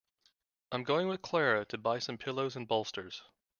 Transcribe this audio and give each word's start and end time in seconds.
I'm 0.71 0.83
going 0.83 1.09
with 1.09 1.21
Clara 1.21 1.63
to 1.65 1.77
buy 1.77 1.99
some 1.99 2.17
pillows 2.17 2.55
and 2.55 2.67
bolsters. 2.67 3.21